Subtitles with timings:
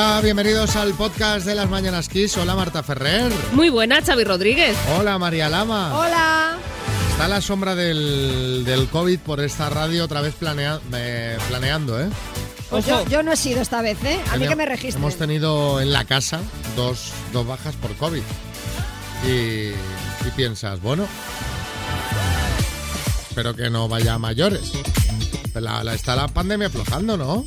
[0.00, 2.36] Hola, bienvenidos al podcast de las Mañanas Kiss.
[2.36, 3.32] Hola, Marta Ferrer.
[3.50, 4.76] Muy buena, Xavi Rodríguez.
[4.96, 5.98] Hola, María Lama.
[5.98, 6.56] Hola.
[7.10, 12.08] Está la sombra del, del COVID por esta radio otra vez planea- eh, planeando, ¿eh?
[12.70, 14.20] Pues yo, yo no he sido esta vez, ¿eh?
[14.32, 15.02] A mí que me registren.
[15.02, 16.38] Hemos tenido en la casa
[16.76, 18.22] dos, dos bajas por COVID.
[19.26, 21.08] Y, y piensas, bueno,
[23.30, 24.70] espero que no vaya a mayores.
[25.54, 27.44] La, la- está la pandemia aflojando, ¿no?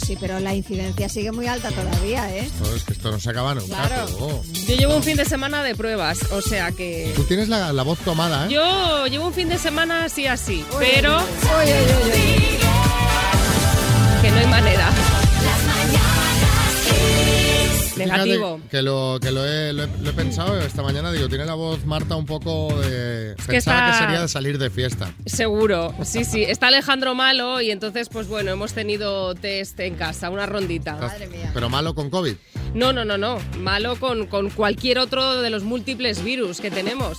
[0.00, 2.48] Sí, pero la incidencia sigue muy alta todavía, ¿eh?
[2.60, 3.86] No, es que esto no se acaba nunca.
[3.86, 4.42] Claro.
[4.66, 7.12] Yo llevo un fin de semana de pruebas, o sea que...
[7.14, 8.52] Tú tienes la, la voz tomada, ¿eh?
[8.52, 11.24] Yo llevo un fin de semana así así, pero Uy,
[11.70, 11.72] uy,
[12.04, 12.58] uy, uy.
[14.22, 14.90] que no hay manera.
[18.06, 18.60] Negativo.
[18.70, 21.54] Que lo, que lo he, lo he- lo he pensado esta mañana, digo, tiene la
[21.54, 23.34] voz Marta un poco de...
[23.36, 25.12] que Pensaba que sería de salir de fiesta.
[25.26, 26.42] Seguro, sí, sí.
[26.42, 30.96] Está Alejandro malo y entonces, pues bueno, hemos tenido test en casa, una rondita.
[30.96, 31.50] Madre mía.
[31.54, 32.34] Pero malo con COVID.
[32.74, 33.38] No, no, no, no.
[33.58, 37.18] Malo con, con cualquier otro de los múltiples virus que tenemos.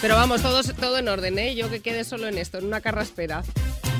[0.00, 1.54] Pero vamos, todo, todo en orden, ¿eh?
[1.54, 3.44] Yo que quede solo en esto, en una carraspera.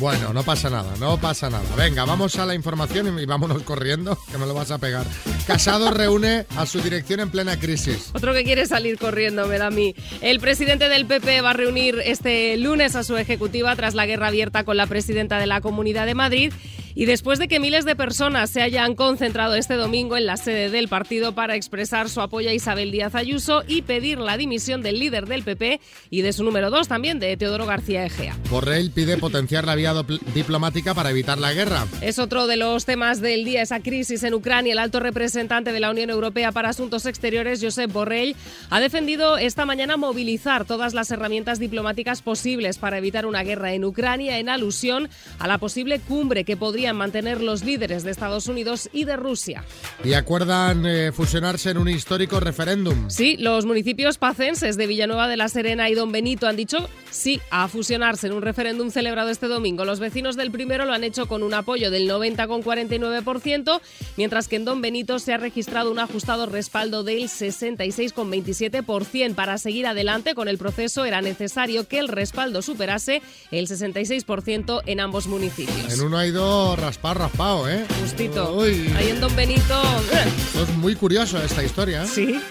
[0.02, 1.62] Bueno, no pasa nada, no pasa nada.
[1.76, 5.06] Venga, vamos a la información y vámonos corriendo, que me lo vas a pegar.
[5.46, 8.10] Casado reúne a su dirección en plena crisis.
[8.12, 9.94] Otro que quiere salir corriendo, me da a mí.
[10.20, 14.26] El presidente del PP va a reunir este lunes a su ejecutiva tras la guerra
[14.26, 16.52] abierta con la presidenta de la Comunidad de Madrid
[16.94, 20.70] y después de que miles de personas se hayan concentrado este domingo en la sede
[20.70, 24.98] del partido para expresar su apoyo a Isabel Díaz Ayuso y pedir la dimisión del
[24.98, 28.36] líder del PP y de su número dos también, de Teodoro García Egea.
[28.50, 29.94] Borrell pide potenciar la vía
[30.34, 31.86] diplomática para evitar la guerra.
[32.00, 34.72] Es otro de los temas del día, esa crisis en Ucrania.
[34.72, 38.36] El alto representante de la Unión Europea para Asuntos Exteriores, Josep Borrell,
[38.70, 43.84] ha defendido esta mañana movilizar todas las herramientas diplomáticas posibles para evitar una guerra en
[43.84, 48.90] Ucrania en alusión a la posible cumbre que podrían mantener los líderes de Estados Unidos
[48.92, 49.62] y de Rusia.
[50.02, 53.08] Y acuerdan eh, fusionarse en un histórico referéndum.
[53.08, 57.40] Sí, los municipios pacenses de Villanueva de la Serena y Don Benito han dicho sí
[57.50, 59.84] a fusionarse en un referéndum celebrado este domingo.
[59.84, 63.80] Los vecinos del primero lo han hecho con un apoyo del 90,49%,
[64.16, 69.36] mientras que en Don Benito se ha registrado un ajustado respaldo del 66,27%.
[69.36, 74.98] Para seguir adelante con el proceso era necesario que el respaldo superase el 66% en
[74.98, 75.94] ambos municipios.
[75.94, 76.26] En uno ha
[76.74, 77.86] ido raspado, raspado, ¿eh?
[78.00, 78.54] Justito.
[78.54, 78.92] Uy.
[78.96, 79.82] Ahí en Don Benito.
[80.12, 80.24] ¡eh!
[80.26, 82.04] Esto es muy curioso esta historia.
[82.04, 82.06] ¿eh?
[82.06, 82.42] Sí.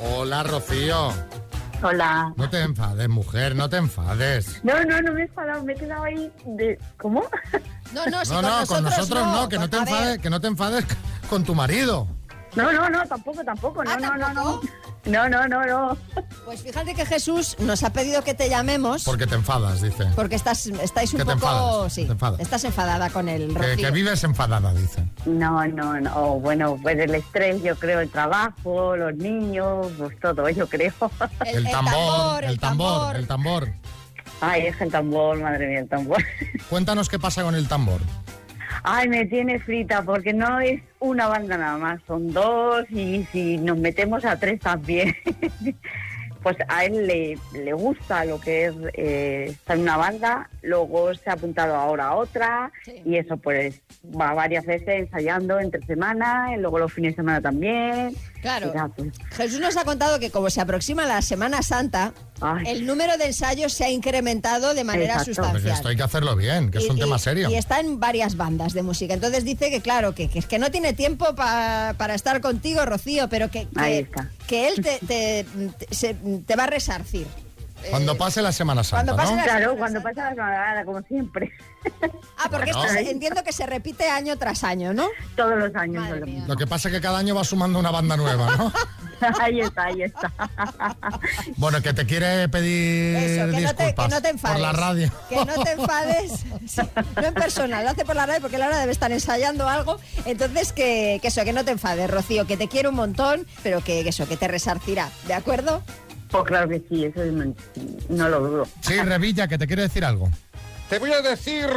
[0.00, 1.12] Hola, Rocío.
[1.82, 2.32] Hola.
[2.36, 4.60] No te enfades, mujer, no te enfades.
[4.62, 6.78] No, no, no me he enfadado, me he quedado ahí de...
[6.96, 7.24] ¿Cómo?
[7.92, 10.46] No, no, si No, no, con nosotros no, que no te enfades, que no te
[10.46, 10.86] enfades
[11.28, 12.06] con tu marido.
[12.54, 14.60] No, no, no, tampoco, tampoco, no, Ah, no, no, no.
[15.04, 15.96] No, no, no, no.
[16.44, 20.06] Pues fíjate que Jesús nos ha pedido que te llamemos Porque te enfadas, dice.
[20.14, 21.46] porque estás, estáis un Que te poco...
[21.48, 22.40] enfadas, sí, te enfadas.
[22.40, 25.02] estás enfadada con el Que, que vives enfadada, dice.
[25.26, 26.34] No, no, no.
[26.40, 30.92] Bueno, pues el estrés, yo creo, el trabajo, los niños, pues todo, yo creo.
[31.46, 33.68] El, tambor, el tambor, el tambor.
[34.40, 36.22] Ay, es el tambor, madre mía, el tambor.
[36.68, 38.00] Cuéntanos qué pasa con el tambor.
[38.84, 43.56] Ay, me tiene frita porque no es una banda nada más, son dos y si
[43.58, 45.14] nos metemos a tres también.
[46.42, 51.14] pues a él le, le gusta lo que es eh, estar en una banda, luego
[51.14, 53.00] se ha apuntado ahora a otra Sí.
[53.04, 57.40] y eso pues va varias veces ensayando entre semana y luego los fines de semana
[57.40, 58.16] también.
[58.42, 58.72] Claro.
[58.96, 63.16] Pues, Jesús nos ha contado que como se aproxima la Semana Santa, ay, el número
[63.16, 65.34] de ensayos se ha incrementado de manera Exacto.
[65.34, 65.74] Sustancial.
[65.74, 67.48] esto hay que hacerlo bien, que es un y- tema serio.
[67.48, 69.14] Y está en varias bandas de música.
[69.14, 72.84] Entonces dice que, claro, que, que es que no tiene tiempo pa- para estar contigo,
[72.84, 73.68] Rocío, pero que,
[74.48, 75.46] que, él te, te,
[75.78, 76.14] te- se-
[76.44, 77.26] te va a resarcir.
[77.90, 79.36] Cuando pase la Semana Santa, cuando pase ¿no?
[79.38, 80.14] la- claro, Semana cuando Santa.
[80.20, 81.52] pasa la Navidad, como siempre.
[82.38, 85.08] Ah, porque esto se- entiendo que se repite año tras año, ¿no?
[85.36, 86.02] Todos los años.
[86.04, 86.44] Madre lo mía.
[86.46, 88.72] Lo que pasa es que cada año va sumando una banda nueva, ¿no?
[89.40, 90.32] ahí está, ahí está.
[91.56, 94.56] Bueno, que te quiere pedir Eso, que no, te, disculpas que no te enfades.
[94.56, 95.12] por la radio.
[95.28, 96.32] Que no te enfades.
[96.66, 96.80] Sí,
[97.16, 99.98] no en persona, lo hace por la radio porque Laura debe estar ensayando algo.
[100.24, 103.80] Entonces, que, que eso, que no te enfades, Rocío, que te quiero un montón, pero
[103.82, 105.82] que, que eso, que te resarcirá, ¿de acuerdo?
[106.32, 107.54] Pues claro que sí, eso no,
[108.08, 108.68] no lo dudo.
[108.80, 110.30] Sí, Revilla, que te quiere decir algo.
[110.88, 111.68] Te voy a decir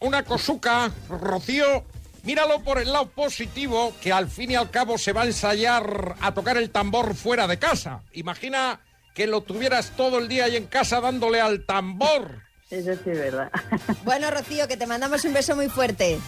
[0.00, 1.84] una cosuca, Rocío.
[2.22, 6.14] Míralo por el lado positivo, que al fin y al cabo se va a ensayar
[6.20, 8.00] a tocar el tambor fuera de casa.
[8.12, 8.80] Imagina
[9.14, 12.40] que lo tuvieras todo el día ahí en casa dándole al tambor.
[12.70, 13.50] Eso sí es verdad.
[14.04, 16.18] Bueno, Rocío, que te mandamos un beso muy fuerte.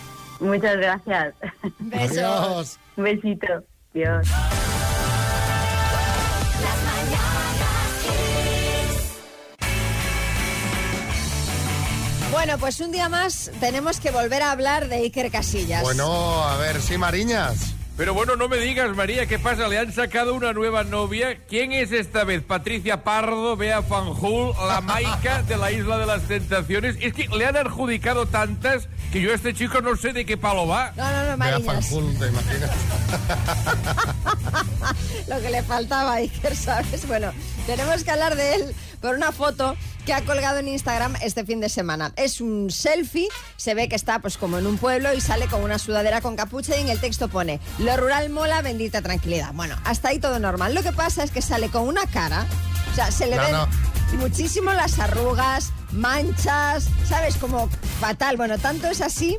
[0.41, 1.35] Muchas gracias.
[1.79, 2.19] Besos.
[2.19, 2.79] Adiós.
[2.97, 3.65] Un besito.
[3.95, 4.29] Dios.
[12.47, 15.83] Bueno, pues un día más tenemos que volver a hablar de Iker Casillas.
[15.83, 17.75] Bueno, a ver, sí, Mariñas.
[17.97, 19.67] Pero bueno, no me digas, María, ¿qué pasa?
[19.67, 21.41] ¿Le han sacado una nueva novia?
[21.49, 22.45] ¿Quién es esta vez?
[22.45, 26.97] ¿Patricia Pardo, Bea Fanjul, la Maica de la Isla de las Tentaciones?
[27.01, 30.37] Es que le han adjudicado tantas que yo a este chico no sé de qué
[30.37, 30.93] palo va.
[30.97, 31.89] No, no, no, Vea Mariñas.
[31.89, 32.71] Fanjul, ¿te imaginas?
[35.27, 37.09] Lo que le faltaba a Iker, ¿sabes?
[37.09, 37.33] Bueno,
[37.67, 38.75] tenemos que hablar de él
[39.07, 42.13] por una foto que ha colgado en Instagram este fin de semana.
[42.17, 45.63] Es un selfie, se ve que está pues como en un pueblo y sale con
[45.63, 49.53] una sudadera con capucha y en el texto pone, lo rural mola, bendita tranquilidad.
[49.55, 50.75] Bueno, hasta ahí todo normal.
[50.75, 52.47] Lo que pasa es que sale con una cara,
[52.91, 53.69] o sea, se le No, ven no.
[54.19, 57.37] muchísimo las arrugas, manchas, ¿sabes?
[57.37, 57.69] Como
[58.01, 58.37] fatal.
[58.37, 59.39] Bueno, tanto es así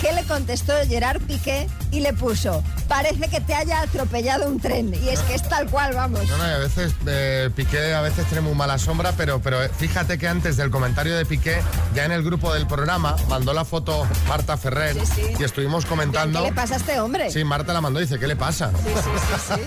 [0.00, 4.92] que le contestó Gerard Piqué y le puso, parece que te haya atropellado un tren.
[4.94, 6.28] Y es que es tal cual, vamos.
[6.28, 9.62] No, no, y a veces eh, Piqué a veces tiene muy mala sombra, pero, pero
[9.62, 11.62] eh, fíjate que antes del comentario de Piqué,
[11.94, 15.22] ya en el grupo del programa, mandó la foto Marta Ferrer Sí, sí.
[15.38, 16.42] y estuvimos comentando.
[16.42, 17.30] ¿Qué le pasa a este hombre?
[17.30, 18.70] Sí, Marta la mandó y dice, ¿qué le pasa?
[18.72, 19.10] sí, sí,
[19.46, 19.60] sí, sí.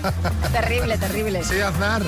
[0.52, 1.44] terrible, terrible.
[1.44, 2.02] Sí, Aznar.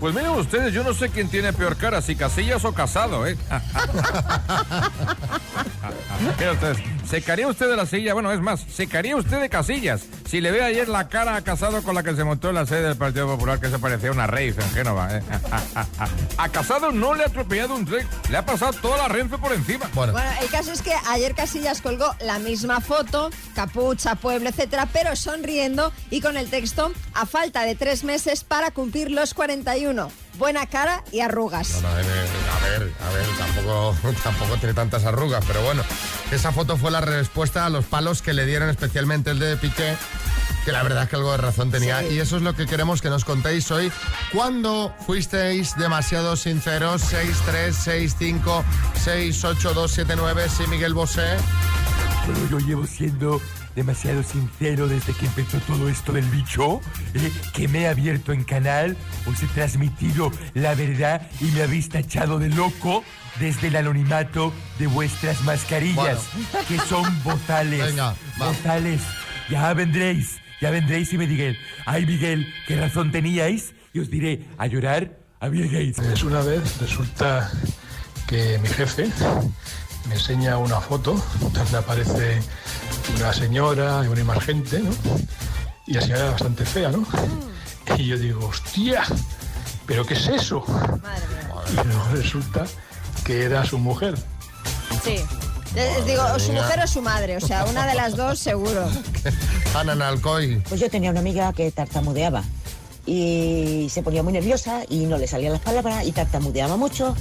[0.00, 3.36] Pues miren ustedes, yo no sé quién tiene peor cara, si Casillas o Casado, ¿eh?
[6.38, 8.14] Mira ustedes, ¿se caería usted de la silla?
[8.14, 10.02] Bueno, es más, ¿se caería usted de Casillas?
[10.28, 12.66] Si le ve ayer la cara a Casado con la que se montó en la
[12.66, 15.22] sede del Partido Popular, que se parecía a una Rafe en Génova, ¿eh?
[16.38, 19.52] A Casado no le ha atropellado un tren, le ha pasado toda la Renfe por
[19.52, 19.88] encima.
[19.94, 24.88] Bueno, Bueno, el caso es que ayer Casillas colgó la misma foto, capucha, pueblo, etcétera,
[24.92, 30.10] pero sonriendo y con el texto a falta de tres meses para cumplir los 41.
[30.36, 31.80] Buena cara y arrugas.
[31.80, 35.82] no, no, eh, a ver, a ver, tampoco, tampoco tiene tantas arrugas, pero bueno,
[36.30, 39.96] esa foto fue la respuesta a los palos que le dieron especialmente el de Piqué,
[40.64, 42.00] que la verdad es que algo de razón tenía.
[42.00, 42.14] Sí.
[42.14, 43.92] Y eso es lo que queremos que nos contéis hoy.
[44.32, 47.02] ¿Cuándo fuisteis demasiado sinceros?
[47.02, 48.64] 6365
[49.04, 51.36] 68279 sí, Miguel Bosé.
[52.26, 53.40] Bueno, yo llevo siendo
[53.74, 56.80] demasiado sincero desde que empezó todo esto del bicho,
[57.14, 61.88] eh, que me he abierto en canal, os he transmitido la verdad y me habéis
[61.88, 63.04] tachado de loco
[63.40, 66.20] desde el anonimato de vuestras mascarillas,
[66.68, 67.84] que son bozales.
[67.86, 68.14] Venga.
[68.38, 69.00] Bozales.
[69.50, 73.74] Ya vendréis, ya vendréis y me diréis, ay Miguel, ¿qué razón teníais?
[73.92, 75.96] Y os diré, a llorar, a Bill Gates.
[75.96, 77.50] Pues una vez resulta
[78.26, 79.08] que mi jefe
[80.08, 81.22] me enseña una foto
[81.52, 82.40] donde aparece
[83.16, 84.90] una señora y una más gente, ¿no?
[85.86, 87.06] Y la señora era bastante fea, ¿no?
[87.98, 89.04] Y yo digo, hostia,
[89.86, 90.64] ¿pero qué es eso?
[91.02, 91.82] Madre mía.
[91.82, 92.64] Y luego resulta
[93.24, 94.14] que era su mujer.
[95.02, 95.16] Sí.
[95.74, 98.88] Les digo, o su mujer o su madre, o sea, una de las dos seguro.
[99.74, 100.62] Ana Nalcoy.
[100.68, 102.44] Pues yo tenía una amiga que tartamudeaba
[103.06, 107.16] y se ponía muy nerviosa y no le salían las palabras y tartamudeaba mucho.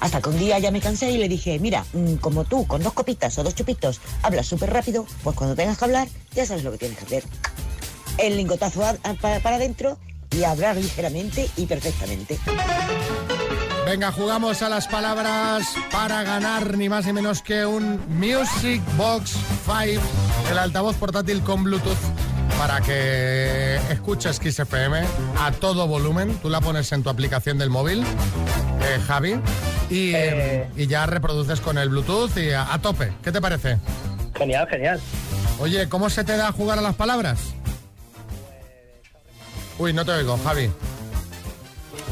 [0.00, 2.82] Hasta que un día ya me cansé y le dije, mira, mm, como tú con
[2.82, 6.64] dos copitas o dos chupitos hablas súper rápido, pues cuando tengas que hablar ya sabes
[6.64, 7.24] lo que tienes que hacer.
[8.18, 9.98] El lingotazo a- a- pa- para adentro
[10.30, 12.38] y hablar ligeramente y perfectamente.
[13.86, 19.32] Venga, jugamos a las palabras para ganar ni más ni menos que un Music Box
[19.66, 20.00] 5,
[20.50, 21.96] el altavoz portátil con Bluetooth
[22.60, 25.02] para que escuches Kiss FM
[25.38, 26.36] a todo volumen.
[26.42, 28.02] Tú la pones en tu aplicación del móvil,
[28.82, 29.40] eh, Javi,
[29.88, 30.12] y,
[30.76, 33.14] y ya reproduces con el Bluetooth y a, a tope.
[33.24, 33.78] ¿Qué te parece?
[34.36, 35.00] Genial, genial.
[35.58, 37.40] Oye, ¿cómo se te da jugar a las palabras?
[39.78, 40.70] Uy, no te oigo, Javi.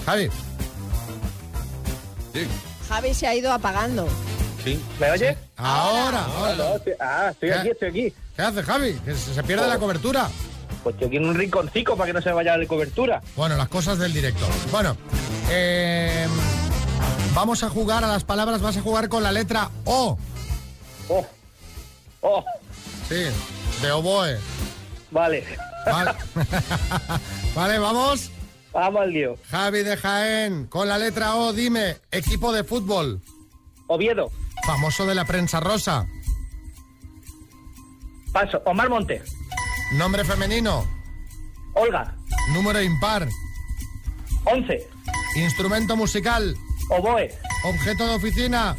[0.06, 0.30] Javi.
[2.32, 2.46] Sí,
[2.88, 4.08] Javi se ha ido apagando.
[4.64, 4.82] sí.
[4.98, 5.36] ¿Me oye?
[5.58, 6.54] Ahora, ahora.
[6.56, 7.54] No, estoy- ah, estoy ¿Qué?
[7.54, 8.14] aquí, estoy aquí.
[8.36, 8.92] ¿Qué hace Javi?
[9.04, 10.30] Que se se pierde la cobertura.
[10.82, 13.20] Pues estoy aquí en un rinconcico para que no se vaya la cobertura.
[13.36, 14.46] Bueno, las cosas del directo.
[14.70, 14.96] Bueno,
[15.50, 16.26] eh,
[17.34, 20.16] vamos a jugar a las palabras, vas a jugar con la letra O.
[21.08, 21.26] Oh,
[22.20, 22.44] oh,
[23.08, 23.24] Sí,
[23.82, 24.38] de oboe.
[25.10, 25.44] vale.
[25.86, 26.12] Vale,
[27.54, 28.30] Vale, vamos.
[28.72, 29.36] Vamos al lío.
[29.50, 33.20] Javi de Jaén, con la letra O, dime, equipo de fútbol,
[33.86, 34.30] Oviedo,
[34.64, 36.06] famoso de la prensa rosa,
[38.32, 38.60] paso.
[38.66, 39.22] Omar Monte,
[39.92, 40.84] nombre femenino,
[41.74, 42.14] Olga,
[42.52, 43.28] número impar,
[44.44, 44.88] 11,
[45.36, 46.56] instrumento musical,
[46.90, 47.30] Oboe,
[47.64, 48.76] objeto de oficina,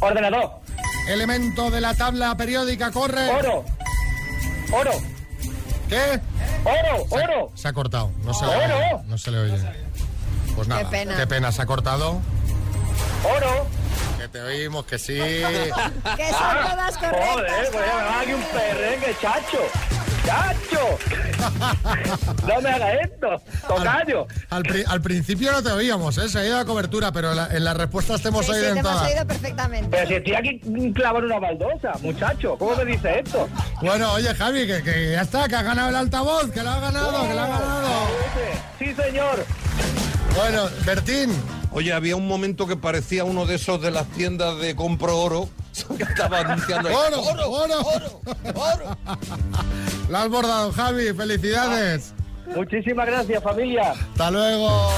[0.00, 0.60] ordenador,
[1.08, 3.28] elemento de la tabla periódica, corre.
[3.30, 3.64] oro,
[4.72, 4.92] oro,
[5.88, 6.20] ¿Qué?
[6.64, 7.52] oro, Se oro.
[7.54, 9.02] Se ha cortado, no se le ¡Oro!
[9.06, 9.58] No se le oye.
[10.54, 11.16] Pues nada, pena.
[11.16, 12.20] qué pena, se ha cortado.
[13.24, 13.66] Oro.
[14.32, 15.18] Te oímos, que sí.
[16.16, 17.28] Que son todas correctas.
[17.32, 19.58] Joder, pues ya me va aquí un perrengue, chacho.
[20.20, 20.98] muchacho.
[22.46, 24.26] No me haga esto, tocayo.
[24.50, 26.28] Al, pri- al principio no te oíamos, ¿eh?
[26.28, 28.64] Se ha ido la cobertura, pero la- en las respuestas te hemos Sí, sí, oído
[28.66, 29.10] te en hemos todas.
[29.10, 29.88] oído perfectamente.
[29.90, 30.60] Pero si estoy aquí
[30.94, 33.48] clavando una baldosa, muchacho, ¿cómo me dice esto?
[33.80, 36.80] Bueno, oye, Javi, que, que ya está, que ha ganado el altavoz, que lo ha
[36.80, 37.90] ganado, que lo ha ganado.
[38.78, 39.44] Sí, señor.
[40.36, 41.30] Bueno, Bertín,
[41.72, 45.48] Oye, había un momento que parecía uno de esos de las tiendas de compro oro
[45.96, 48.22] que estaba anunciando ahí, oro, oro, oro, oro,
[48.54, 48.98] oro.
[50.08, 52.12] Lo has bordado, Javi, felicidades.
[52.54, 53.92] Muchísimas gracias, familia.
[53.92, 54.90] Hasta luego.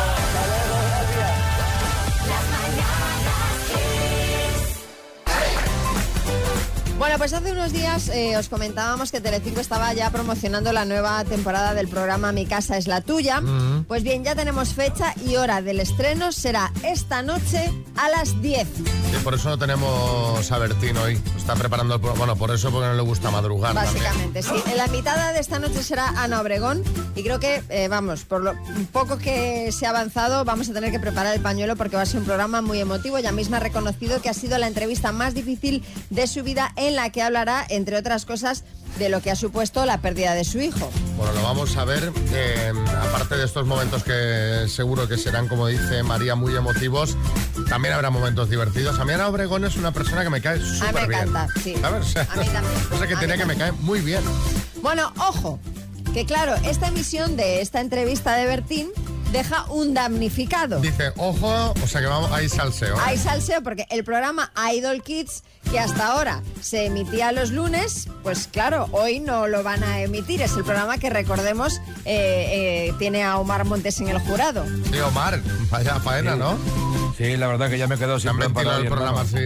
[7.02, 11.25] Bueno, pues hace unos días eh, os comentábamos que Telecinco estaba ya promocionando la nueva
[11.25, 13.42] temporada del programa Mi casa es la tuya.
[13.88, 16.30] Pues bien, ya tenemos fecha y hora del estreno.
[16.30, 18.68] Será esta noche a las 10.
[18.78, 21.21] Y por eso no tenemos a Bertín hoy.
[21.37, 22.18] Está preparando el programa.
[22.18, 23.75] Bueno, por eso porque no le gusta madrugar.
[23.75, 24.04] también.
[24.04, 24.54] Básicamente, sí.
[24.71, 26.85] En la mitad de esta noche será Ana Obregón
[27.16, 28.54] y creo que, eh, vamos, por lo
[28.92, 32.06] poco que se ha avanzado, vamos a tener que preparar el pañuelo porque va a
[32.06, 33.18] ser un programa muy emotivo.
[33.18, 36.91] Ella misma ha reconocido que ha sido la entrevista más difícil de su vida en
[36.96, 38.64] la que hablará, entre otras cosas,
[38.99, 40.90] de lo que ha supuesto la pérdida de su hijo.
[41.16, 42.12] Bueno, lo vamos a ver.
[42.32, 42.72] eh,
[43.08, 47.16] aparte de estos momentos que seguro que serán, como dice María, muy emotivos,
[47.68, 48.99] también habrá momentos divertidos.
[48.99, 51.20] A mí Ana Obregón es una persona que me cae súper bien.
[51.28, 51.75] encanta, sí.
[51.80, 52.06] ¿Sabes?
[52.06, 52.75] O sea, A mí también.
[52.90, 54.22] No sé qué A tiene mí que me cae muy bien.
[54.82, 55.58] Bueno, ojo,
[56.12, 58.88] que claro, esta emisión de esta entrevista de Bertín
[59.32, 60.80] deja un damnificado.
[60.80, 62.94] Dice, ojo, o sea que vamos, hay salseo.
[62.96, 63.00] ¿eh?
[63.04, 68.46] Hay salseo porque el programa Idol Kids, que hasta ahora se emitía los lunes, pues
[68.46, 70.42] claro, hoy no lo van a emitir.
[70.42, 74.64] Es el programa que recordemos eh, eh, tiene a Omar Montes en el jurado.
[74.90, 76.58] Sí, Omar, vaya faena, ¿no?
[77.16, 79.37] Sí, la verdad que ya me he quedado sin plan para hoy, el programa así.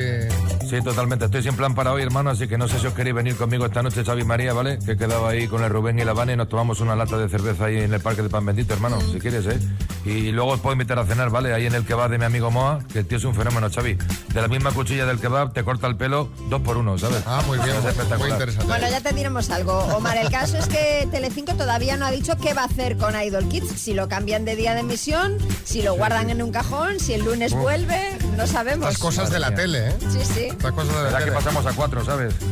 [0.68, 1.26] Sí, totalmente.
[1.26, 3.66] Estoy sin plan para hoy, hermano, así que no sé si os queréis venir conmigo
[3.66, 4.78] esta noche, Xavi María, ¿vale?
[4.84, 7.16] Que he quedado ahí con el Rubén y la Vane y nos tomamos una lata
[7.18, 9.58] de cerveza ahí en el Parque de Pan Bendito, hermano, si quieres, ¿eh?
[10.04, 11.52] Y luego os puedo invitar a cenar, ¿vale?
[11.54, 13.96] Ahí en el kebab de mi amigo Moa, que el tío es un fenómeno, Xavi.
[14.32, 17.22] De la misma cuchilla del kebab te corta el pelo dos por uno, ¿sabes?
[17.26, 18.30] Ah, muy bien, Es muy espectacular.
[18.32, 18.66] interesante.
[18.66, 19.72] Bueno, ya te diremos algo.
[19.96, 23.20] Omar, el caso es que Telecinco todavía no ha dicho qué va a hacer con
[23.20, 23.68] Idol Kids.
[23.80, 27.24] Si lo cambian de día de emisión, si lo guardan en un cajón, si el
[27.24, 28.86] lunes vuelve, no sabemos.
[28.88, 29.96] Estas cosas de la tele, ¿eh?
[30.10, 30.40] Sí, sí.
[30.46, 31.36] Estas cosas de la ¿Verdad que tele.
[31.36, 32.34] pasamos a cuatro, ¿sabes?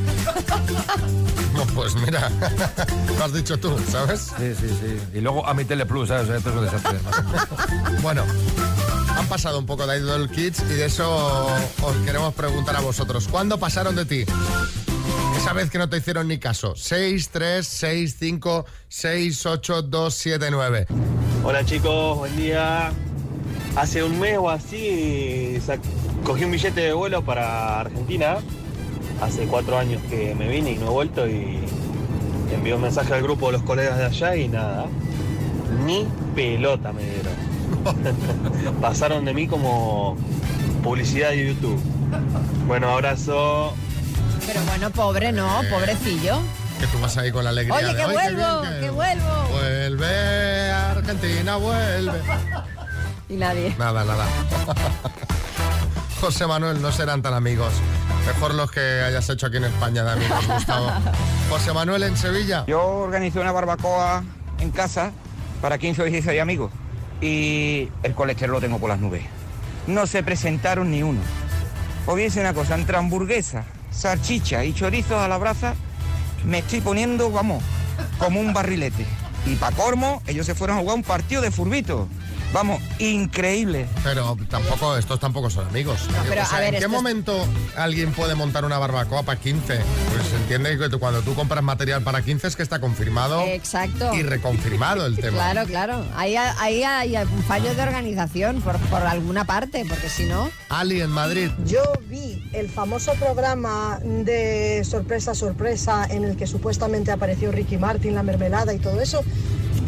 [1.54, 2.28] No, pues mira,
[3.18, 4.32] lo has dicho tú, ¿sabes?
[4.36, 5.00] Sí, sí, sí.
[5.14, 6.28] Y luego a mi Tele Plus, ¿sabes?
[6.28, 6.98] Esto es un desastre.
[8.02, 8.24] Bueno,
[9.16, 11.46] han pasado un poco de Idol Kids y de eso
[11.80, 13.28] os queremos preguntar a vosotros.
[13.28, 14.24] ¿Cuándo pasaron de ti?
[15.36, 16.74] Esa vez que no te hicieron ni caso.
[16.76, 20.86] 6, 3, 6, 5, 6, 8, 2, 7, 9.
[21.44, 22.90] Hola chicos, buen día.
[23.76, 25.58] Hace un mes o así
[26.24, 28.36] cogí un billete de vuelo para Argentina.
[29.20, 31.58] Hace cuatro años que me vine y no he vuelto y
[32.52, 34.86] envié un mensaje al grupo de los colegas de allá y nada.
[35.84, 37.34] Ni pelota me dieron.
[38.80, 40.16] Pasaron de mí como
[40.82, 41.80] publicidad de YouTube.
[42.66, 43.74] Bueno, abrazo.
[44.46, 46.38] Pero bueno, pobre, no, pobrecillo.
[46.78, 49.48] Que tú vas ahí con la alegría Oye, de, que "Ay, qué vuelvo, que vuelvo.
[49.52, 52.20] Vuelve a Argentina, vuelve.
[53.28, 53.74] Y nadie.
[53.78, 54.26] Nada, nada.
[56.20, 57.72] José Manuel, no serán tan amigos.
[58.26, 60.90] Mejor los que hayas hecho aquí en España de amigos, Gustavo.
[61.50, 62.64] José Manuel en Sevilla.
[62.66, 64.24] Yo organizé una barbacoa
[64.58, 65.12] en casa
[65.60, 66.72] para 15 o 16 amigos
[67.20, 69.22] y el colesterol lo tengo por las nubes.
[69.86, 71.20] No se presentaron ni uno.
[72.06, 75.74] Os decir una cosa, entre hamburguesa, salchicha y chorizos a la brasa,
[76.44, 77.62] me estoy poniendo, vamos,
[78.18, 79.06] como un barrilete.
[79.46, 82.08] Y para cormo, ellos se fueron a jugar un partido de furbito.
[82.54, 83.86] Vamos, increíble.
[84.04, 85.98] Pero tampoco, estos tampoco son amigos.
[86.28, 87.36] pero, O sea, a ver, ¿En qué es- momento
[87.76, 89.80] alguien puede montar una barbacoa para 15?
[90.12, 94.14] Pues se entiende que cuando tú compras material para 15 es que está confirmado Exacto.
[94.14, 95.32] y reconfirmado el tema.
[95.38, 96.04] Claro, claro.
[96.14, 100.48] Ahí, ahí hay un fallo de organización por, por alguna parte, porque si no...
[100.68, 101.50] Ali en Madrid.
[101.66, 108.14] Yo vi el famoso programa de sorpresa, sorpresa, en el que supuestamente apareció Ricky Martin,
[108.14, 109.24] la mermelada y todo eso.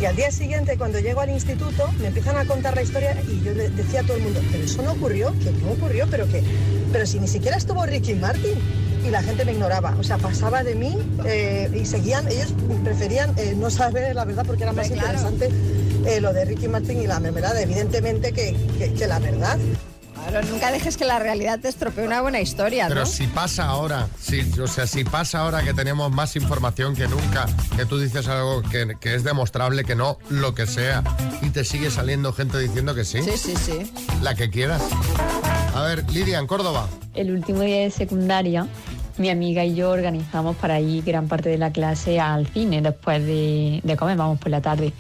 [0.00, 3.42] Y al día siguiente, cuando llego al instituto, me empiezan a contar la historia y
[3.42, 6.28] yo le decía a todo el mundo, pero eso no ocurrió, que no ocurrió, pero
[6.28, 6.42] que,
[6.92, 8.52] pero si ni siquiera estuvo Ricky Martin.
[9.06, 13.32] Y la gente me ignoraba, o sea, pasaba de mí eh, y seguían, ellos preferían
[13.38, 15.12] eh, no saber la verdad porque era más claro.
[15.16, 15.48] interesante
[16.06, 19.58] eh, lo de Ricky Martin y la mermelada, evidentemente que, que- que la verdad.
[20.37, 23.07] Claro, nunca dejes que la realidad te estropee una buena historia, Pero ¿no?
[23.07, 27.47] si pasa ahora, si, o sea, si pasa ahora que tenemos más información que nunca,
[27.75, 31.02] que tú dices algo que, que es demostrable, que no lo que sea,
[31.40, 33.93] y te sigue saliendo gente diciendo que sí, Sí, sí, sí.
[34.21, 34.83] la que quieras.
[35.75, 36.87] A ver, Lidia, en Córdoba.
[37.14, 38.66] el último día de secundaria
[39.19, 43.25] mi amiga y yo organizamos para ir gran parte de la clase al cine después
[43.25, 44.93] de, de comer, vamos por la tarde.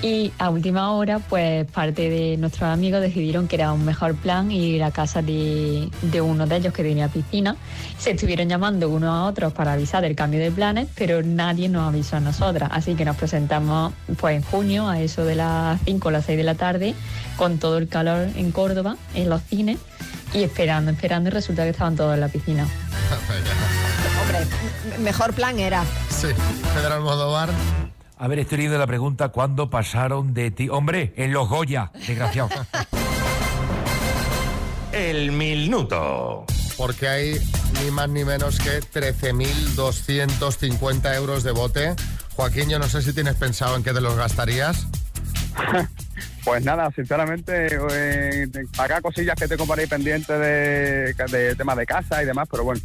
[0.00, 4.52] Y a última hora, pues parte de nuestros amigos decidieron que era un mejor plan
[4.52, 7.56] ir a casa de, de uno de ellos que tenía piscina.
[7.98, 11.88] Se estuvieron llamando unos a otros para avisar del cambio de planes, pero nadie nos
[11.88, 12.70] avisó a nosotras.
[12.72, 16.38] Así que nos presentamos pues en junio, a eso de las 5 o las 6
[16.38, 16.94] de la tarde,
[17.36, 19.78] con todo el calor en Córdoba, en los cines,
[20.32, 22.68] y esperando, esperando, y resulta que estaban todos en la piscina.
[24.22, 24.38] Hombre,
[25.00, 25.82] mejor plan era.
[26.08, 26.28] Sí,
[26.74, 27.48] Pedro Almodóvar.
[28.20, 30.68] A ver, estoy leyendo la pregunta, ¿cuándo pasaron de ti?
[30.68, 32.48] Hombre, en los Goya, desgraciado.
[34.92, 36.44] El minuto.
[36.76, 37.36] Porque hay
[37.80, 41.94] ni más ni menos que 13.250 euros de bote.
[42.34, 44.88] Joaquín, yo no sé si tienes pensado en qué te los gastarías.
[46.44, 48.46] Pues nada, sinceramente, eh,
[48.78, 52.64] acá cosillas que tengo para ir pendientes de, de temas de casa y demás, pero
[52.64, 52.80] bueno,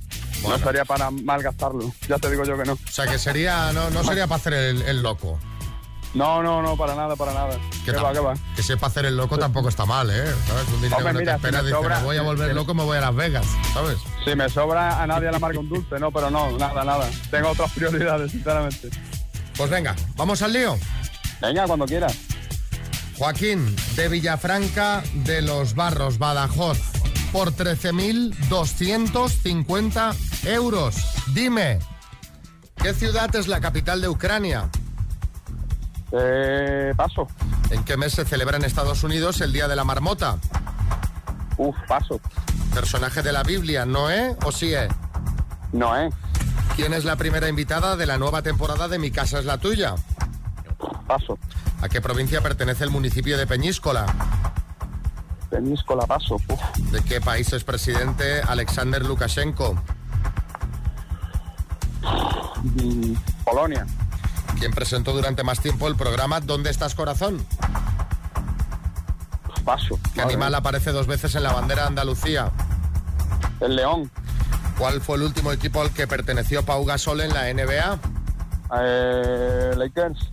[0.49, 1.91] no sería para malgastarlo.
[2.07, 2.73] Ya te digo yo que no.
[2.73, 5.39] O sea, que sería, no, no sería para hacer el, el loco.
[6.13, 7.57] No, no, no, para nada, para nada.
[7.85, 8.35] Que, ¿Qué va, qué va?
[8.55, 10.23] que sepa hacer el loco tampoco está mal, ¿eh?
[10.47, 10.67] ¿Sabes?
[10.67, 12.21] Un dinero Hombre, que no mira, te espera, si me dice, sobra- me voy a
[12.21, 13.97] volver si- loco, me voy a Las Vegas, ¿sabes?
[14.23, 17.09] Si me sobra a nadie la marca un dulce, no, pero no, nada, nada.
[17.31, 18.89] Tengo otras prioridades, sinceramente.
[19.57, 20.77] Pues venga, ¿vamos al lío?
[21.41, 22.15] Venga, cuando quieras.
[23.17, 26.77] Joaquín, de Villafranca de los Barros, Badajoz,
[27.33, 30.95] por 13.250 euros.
[31.33, 31.79] Dime,
[32.75, 34.69] ¿qué ciudad es la capital de Ucrania?
[36.11, 37.27] Eh, paso.
[37.71, 40.37] ¿En qué mes se celebra en Estados Unidos el Día de la Marmota?
[41.57, 42.21] Uf, paso.
[42.71, 44.89] ¿Personaje de la Biblia, Noé o Sié?
[45.71, 46.11] Noé.
[46.75, 49.95] ¿Quién es la primera invitada de la nueva temporada de Mi Casa es la Tuya?
[51.07, 51.39] Paso.
[51.81, 54.05] ¿A qué provincia pertenece el municipio de Peñíscola?
[56.49, 56.91] Uf.
[56.91, 59.75] ¿De qué país es presidente Alexander Lukashenko?
[63.43, 63.85] Polonia.
[64.59, 67.45] ¿Quién presentó durante más tiempo el programa ¿Dónde estás corazón?
[69.65, 69.97] Paso.
[70.13, 72.51] ¿Qué animal aparece dos veces en la bandera de Andalucía?
[73.61, 74.11] El león.
[74.77, 77.99] ¿Cuál fue el último equipo al que perteneció Pau Gasol en la NBA?
[78.81, 80.29] Eh, Lakers.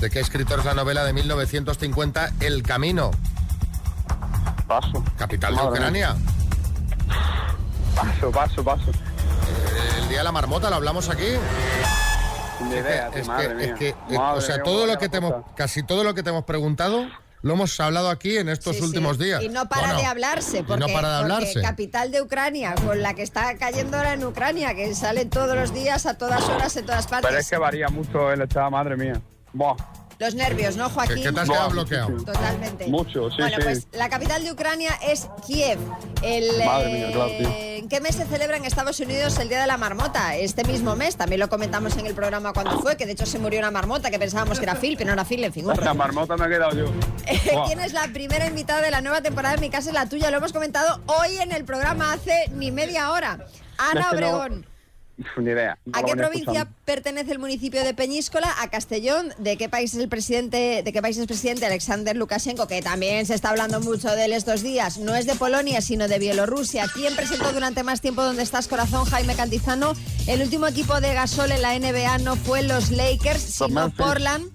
[0.00, 3.10] ¿De qué escritor es la novela de 1950 El Camino?
[4.68, 5.02] Paso.
[5.16, 6.16] ¿Capital de Madre Ucrania?
[7.96, 8.90] Paso, paso, paso.
[10.02, 11.26] El Día de la Marmota, ¿lo hablamos aquí?
[12.68, 13.66] Ni idea, Es madre que, mía.
[13.66, 16.30] es que, eh, o sea, todo lo que te hemos, casi todo lo que te
[16.30, 17.06] hemos preguntado
[17.40, 18.86] lo hemos hablado aquí en estos Sí, sí.
[18.88, 19.40] últimos días.
[19.44, 21.62] Y no para Bueno, de hablarse, porque, no para de porque hablarse.
[21.62, 25.72] capital de Ucrania, con la que está cayendo ahora en Ucrania, que sale todos los
[25.72, 27.28] días, a todas horas, en todas partes.
[27.28, 29.20] Pero es que varía mucho el estado, madre mía.
[29.52, 29.76] Buah.
[30.18, 31.16] Los nervios, ¿no, Joaquín?
[31.16, 32.16] ¿Qué- qué te has quedado bloqueado?
[32.24, 32.86] Totalmente.
[32.88, 33.62] Mucho, sí, bueno, sí.
[33.62, 35.78] pues la capital de Ucrania es Kiev.
[36.22, 37.48] El, Madre mía, claro, tío.
[37.48, 40.34] eh, ¿En qué mes se celebra en Estados Unidos el Día de la Marmota?
[40.36, 43.38] Este mismo mes, también lo comentamos en el programa cuando fue, que de hecho se
[43.38, 45.66] murió una marmota, que pensábamos que era Phil, pero no era Phil, en fin.
[45.70, 46.86] un La marmota me he quedado yo.
[47.52, 47.66] Buah.
[47.66, 50.30] ¿Quién es la primera invitada de la nueva temporada de Mi Casa es la Tuya?
[50.32, 53.38] Lo hemos comentado hoy en el programa hace ni media hora.
[53.78, 54.66] Ana que Obregón.
[55.36, 55.78] Ni idea.
[55.84, 56.76] no ¿A qué provincia escuchando.
[56.84, 58.54] pertenece el municipio de Peñíscola?
[58.60, 59.32] ¿A Castellón?
[59.38, 60.82] ¿De qué país es el presidente?
[60.84, 62.66] ¿De qué país es presidente Alexander Lukashenko?
[62.68, 64.98] Que también se está hablando mucho de él estos días.
[64.98, 66.86] No es de Polonia, sino de Bielorrusia.
[66.94, 69.04] ¿Quién presentó durante más tiempo Donde estás corazón?
[69.06, 69.94] Jaime Cantizano.
[70.26, 73.90] El último equipo de Gasol en la NBA no fue los Lakers, sino.
[73.90, 74.50] Portland.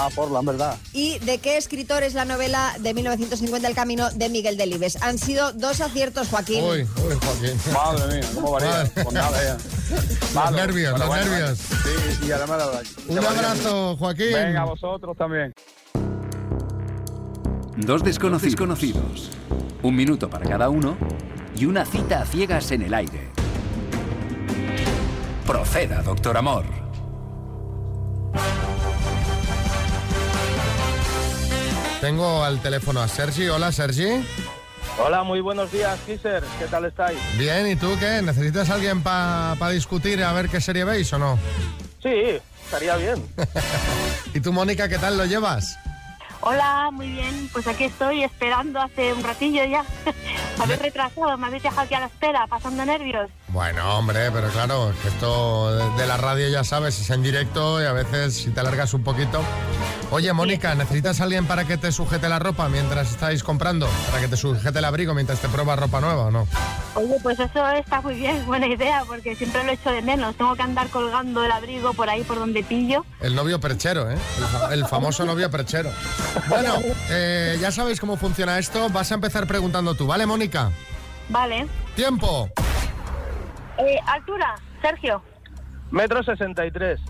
[0.00, 0.76] Ah, Portland, verdad.
[0.92, 5.02] ¿Y de qué escritor es la novela de 1950 El Camino de Miguel Delibes?
[5.02, 6.62] Han sido dos aciertos, Joaquín.
[6.62, 7.72] Uy, uy, Joaquín.
[7.72, 8.88] Madre mía, cómo varía.
[8.94, 9.58] Pues nada, ya.
[10.34, 11.58] Malo, pero los bueno, nervios.
[11.58, 12.82] Sí, y además la verdad.
[13.08, 13.96] Un abrazo.
[13.96, 14.32] Joaquín.
[14.32, 15.52] Venga, vosotros también.
[17.76, 19.30] Dos desconocidos conocidos.
[19.82, 20.96] Un minuto para cada uno
[21.56, 23.30] y una cita a ciegas en el aire.
[25.44, 26.77] Proceda, doctor Amor.
[32.00, 33.48] Tengo al teléfono a Sergi.
[33.48, 34.24] Hola, Sergi.
[35.04, 36.44] Hola, muy buenos días, Kisser.
[36.58, 37.18] ¿Qué tal estáis?
[37.36, 38.22] Bien, ¿y tú qué?
[38.22, 41.38] ¿Necesitas alguien para discutir a ver qué serie veis o no?
[42.00, 43.24] Sí, estaría bien.
[44.34, 45.76] ¿Y tú, Mónica, qué tal lo llevas?
[46.40, 47.48] Hola, muy bien.
[47.52, 49.84] Pues aquí estoy esperando hace un ratillo ya.
[50.58, 53.30] Me habéis retrasado, me habéis dejado aquí a la espera, pasando nervios.
[53.50, 57.86] Bueno, hombre, pero claro, que esto de- la radio ya sabes, es en directo y
[57.86, 59.42] a veces si te alargas un poquito.
[60.10, 63.88] Oye, Mónica, ¿necesitas alguien para que te sujete la ropa mientras estáis comprando?
[64.10, 66.46] ¿Para que te sujete el abrigo mientras te pruebas ropa nueva o no?
[66.94, 70.36] Oye, pues eso está muy bien, buena idea, porque siempre lo echo de menos.
[70.36, 73.04] Tengo que andar colgando el abrigo por ahí, por donde pillo.
[73.20, 74.14] El novio perchero, ¿eh?
[74.38, 75.90] El, fa- el famoso novio perchero.
[76.48, 76.74] Bueno,
[77.10, 78.88] eh, ya sabéis cómo funciona esto.
[78.90, 80.70] Vas a empezar preguntando tú, ¿vale, Mónica?
[81.30, 81.66] Vale.
[81.96, 82.48] Tiempo.
[83.78, 85.22] Eh, altura, Sergio.
[85.90, 87.00] Metro 63.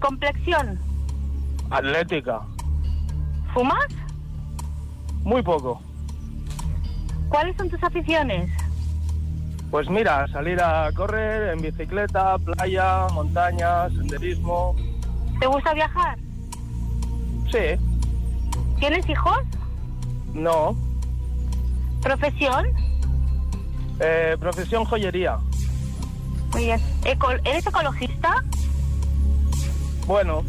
[0.00, 0.78] Complexión.
[1.70, 2.40] Atlética.
[3.54, 3.86] ¿Fumas?
[5.22, 5.80] Muy poco.
[7.28, 8.50] ¿Cuáles son tus aficiones?
[9.70, 14.74] Pues mira, salir a correr en bicicleta, playa, montaña, senderismo.
[15.38, 16.18] ¿Te gusta viajar?
[17.50, 17.78] Sí,
[18.78, 19.38] ¿Tienes hijos?
[20.34, 20.76] no.
[22.02, 22.66] ¿Profesión?
[24.00, 25.36] Eh, profesión joyería.
[26.52, 26.80] Muy bien.
[27.04, 28.42] Eco- ¿Eres ecologista?
[30.06, 30.44] Bueno,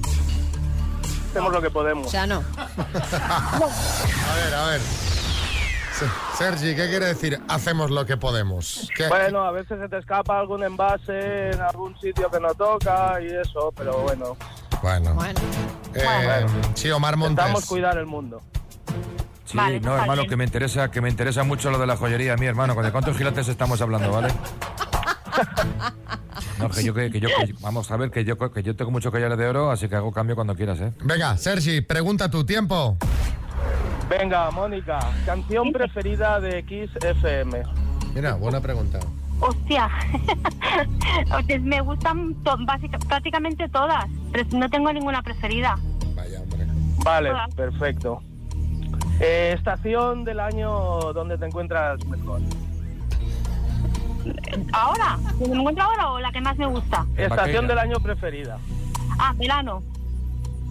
[1.30, 2.08] hacemos lo que podemos.
[2.08, 2.44] O sea, no.
[2.58, 4.82] A ver, a ver.
[4.82, 8.90] Se- Sergi, ¿qué quiere decir hacemos lo que podemos?
[8.96, 13.20] ¿Qué- Bueno, a veces se te escapa algún envase en algún sitio que no toca
[13.22, 14.36] y eso, pero bueno.
[14.82, 15.16] Bueno.
[15.94, 17.70] Eh, sí, Omar Intentamos Montes.
[17.70, 18.42] cuidar el mundo.
[19.46, 22.46] Sí, no, hermano, que me interesa, que me interesa mucho lo de la joyería, mi
[22.48, 22.74] hermano.
[22.82, 24.30] ¿De cuántos gilates estamos hablando, vale?
[26.58, 28.92] No, que yo, que, que yo, que- vamos a ver, que yo, que yo tengo
[28.92, 30.94] muchos collares de oro, así que hago cambio cuando quieras, ¿eh?
[31.04, 32.98] Venga, Sergi, pregunta tu tiempo.
[34.10, 37.64] Venga, Mónica, canción preferida de Kiss FM.
[38.14, 39.00] Mira, buena pregunta.
[39.40, 39.90] Hostia.
[41.48, 42.58] Sea, me gustan to-
[43.08, 45.78] prácticamente todas, pero no tengo ninguna preferida.
[47.04, 47.48] Vale, Hola.
[47.56, 48.22] perfecto.
[49.20, 50.70] Eh, estación del año
[51.14, 52.42] donde te encuentras mejor.
[54.74, 55.18] ¿Ahora?
[55.40, 57.06] ¿Donde me encuentro ahora o la que más me gusta?
[57.18, 58.58] Estación del año preferida.
[59.20, 59.84] Ah, verano.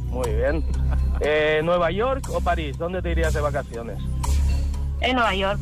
[0.07, 0.65] Muy bien.
[1.21, 2.79] Eh, ¿Nueva York o París?
[2.79, 3.99] ¿Dónde te irías de vacaciones?
[5.01, 5.61] En Nueva York.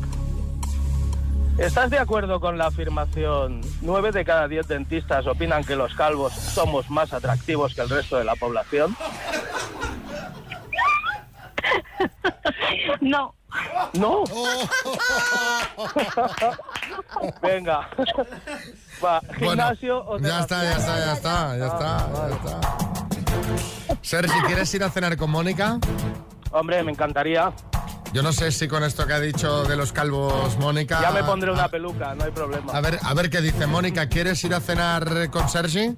[1.57, 6.31] ¿Estás de acuerdo con la afirmación 9 de cada 10 dentistas opinan que los calvos
[6.31, 8.95] somos más atractivos que el resto de la población?
[13.01, 13.33] No.
[13.93, 14.23] ¿No?
[17.41, 17.89] Venga.
[19.03, 22.59] Va, gimnasio o Ya está, ya está, ya está, ya está, ya está.
[24.01, 25.79] Sergi, ¿quieres ir a cenar con Mónica?
[26.51, 27.51] Hombre, me encantaría.
[28.11, 30.99] Yo no sé si con esto que ha dicho de los calvos Mónica...
[31.01, 32.73] Ya me pondré una peluca, no hay problema.
[32.73, 34.07] A ver, a ver qué dice Mónica.
[34.07, 35.95] ¿Quieres ir a cenar con Sergi?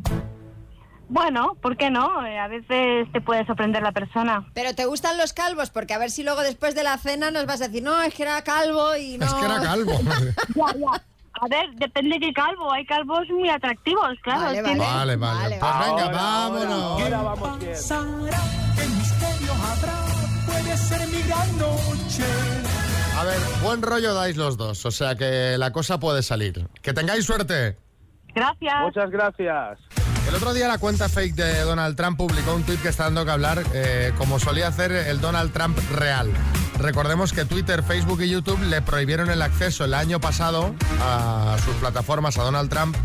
[1.13, 2.25] Bueno, ¿por qué no?
[2.25, 4.47] Eh, A veces te puede sorprender la persona.
[4.53, 7.45] Pero te gustan los calvos, porque a ver si luego después de la cena nos
[7.45, 9.25] vas a decir, no, es que era calvo y no.
[9.25, 9.91] Es que era calvo.
[10.55, 11.03] Ya, ya.
[11.41, 12.71] A ver, depende de qué calvo.
[12.71, 14.41] Hay calvos muy atractivos, claro.
[14.41, 15.57] Vale, es que- Vale, vale.
[15.59, 17.01] Pues venga, vámonos.
[17.01, 17.73] Ahora vamos bien.
[17.73, 20.05] ¿Qué misterio habrá?
[20.45, 22.23] Puede ser mi gran noche.
[23.17, 26.67] A ver, buen rollo dais los dos, o sea que la cosa puede salir.
[26.81, 27.77] Que tengáis suerte.
[28.33, 28.81] Gracias.
[28.81, 29.77] Muchas gracias.
[30.27, 33.25] El otro día la cuenta fake de Donald Trump publicó un tuit que está dando
[33.25, 36.31] que hablar, eh, como solía hacer el Donald Trump real.
[36.79, 41.75] Recordemos que Twitter, Facebook y YouTube le prohibieron el acceso el año pasado a sus
[41.75, 42.95] plataformas a Donald Trump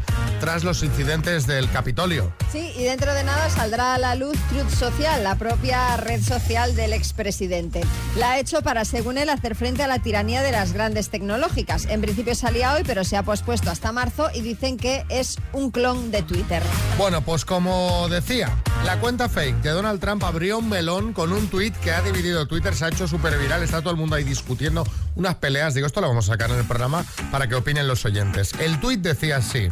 [0.41, 2.33] tras los incidentes del Capitolio.
[2.53, 6.75] Sí, y dentro de nada saldrá a la luz Truth Social, la propia red social
[6.75, 7.83] del expresidente.
[8.17, 11.87] La ha hecho para, según él, hacer frente a la tiranía de las grandes tecnológicas.
[11.87, 15.71] En principio salía hoy, pero se ha pospuesto hasta marzo y dicen que es un
[15.71, 16.63] clon de Twitter.
[16.99, 18.51] Bueno, pues como decía,
[18.87, 22.47] la cuenta fake de Donald Trump abrió un melón con un tuit que ha dividido
[22.47, 25.75] Twitter, se ha hecho súper viral, está todo el mundo ahí discutiendo unas peleas.
[25.75, 28.53] Digo, esto lo vamos a sacar en el programa para que opinen los oyentes.
[28.61, 29.71] El tuit decía así.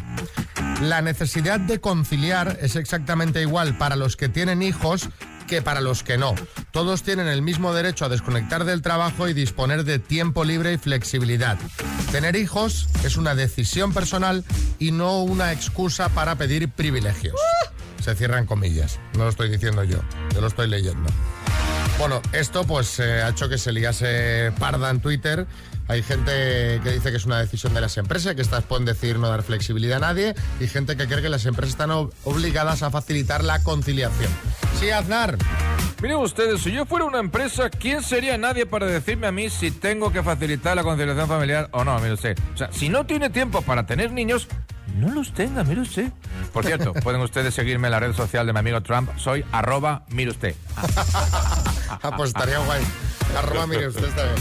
[0.81, 5.07] La necesidad de conciliar es exactamente igual para los que tienen hijos
[5.47, 6.35] que para los que no.
[6.71, 10.77] Todos tienen el mismo derecho a desconectar del trabajo y disponer de tiempo libre y
[10.77, 11.57] flexibilidad.
[12.11, 14.43] Tener hijos es una decisión personal
[14.77, 17.35] y no una excusa para pedir privilegios.
[18.05, 18.99] Se cierran comillas.
[19.17, 19.97] No lo estoy diciendo yo,
[20.31, 21.09] yo lo estoy leyendo.
[21.97, 25.47] Bueno, esto pues eh, ha hecho que se liase parda en Twitter.
[25.87, 29.17] Hay gente que dice que es una decisión de las empresas, que estas pueden decir
[29.17, 32.83] no dar flexibilidad a nadie, y gente que cree que las empresas están ob- obligadas
[32.83, 34.29] a facilitar la conciliación.
[34.79, 35.37] Sí, Aznar.
[36.03, 39.71] Miren ustedes, si yo fuera una empresa, ¿quién sería nadie para decirme a mí si
[39.71, 41.97] tengo que facilitar la conciliación familiar o no?
[41.99, 42.37] Mire usted.
[42.53, 44.47] O sea, si no tiene tiempo para tener niños,
[44.95, 46.11] no los tenga, mire usted.
[46.55, 49.09] Por cierto, pueden ustedes seguirme en la red social de mi amigo Trump.
[49.17, 50.55] Soy arroba, mire usted.
[52.23, 52.81] Estaría guay.
[53.37, 54.35] Arroba, mire usted está bien.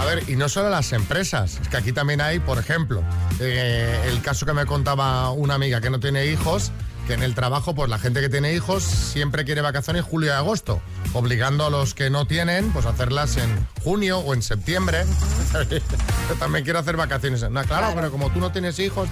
[0.00, 3.04] A ver, y no solo las empresas, es que aquí también hay, por ejemplo,
[3.38, 6.72] eh, el caso que me contaba una amiga que no tiene hijos,
[7.06, 10.32] que en el trabajo, pues la gente que tiene hijos siempre quiere vacaciones julio y
[10.32, 10.80] agosto,
[11.12, 15.04] obligando a los que no tienen, pues hacerlas en junio o en septiembre.
[16.28, 17.48] Yo también quiero hacer vacaciones.
[17.48, 19.08] No, claro, pero como tú no tienes hijos,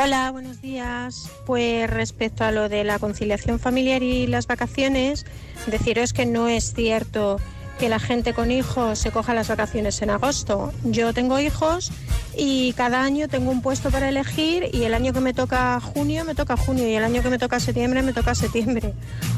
[0.02, 1.30] Hola, buenos días.
[1.46, 5.24] Pues respecto a lo de la conciliación familiar y las vacaciones,
[5.68, 7.38] deciros que no es cierto
[7.82, 10.72] que la gente con hijos se coja las vacaciones en agosto.
[10.84, 11.90] Yo tengo hijos
[12.36, 16.24] y cada año tengo un puesto para elegir y el año que me toca junio
[16.24, 18.94] me toca junio y el año que me toca septiembre me toca septiembre.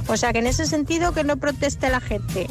[0.09, 2.47] O sea que en ese sentido que no proteste la gente.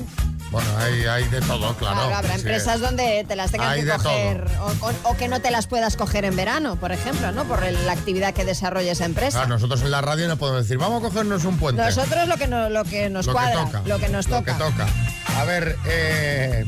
[0.49, 1.95] Bueno, hay, hay de todo, claro.
[1.95, 2.39] Claro, habrá Sí.
[2.39, 5.67] empresas donde te las tengas Hay que coger o, o- o que no te las
[5.67, 7.43] puedas coger en verano, por ejemplo, ¿no?
[7.45, 9.37] Por el- la actividad que desarrolla esa empresa.
[9.39, 11.83] Claro, nosotros en la radio no podemos decir, vamos a cogernos un puente.
[11.83, 14.37] Nosotros lo que, no- lo que nos Lo que cuadra, toca, lo que nos Lo
[14.39, 14.53] toca.
[14.57, 14.87] que toca.
[15.37, 16.65] A ver, eh,